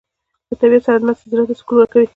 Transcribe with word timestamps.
له 0.49 0.55
طبیعت 0.61 0.83
سره 0.85 0.97
ناستې 1.07 1.27
زړه 1.31 1.43
ته 1.49 1.53
سکون 1.59 1.75
ورکوي. 1.77 2.07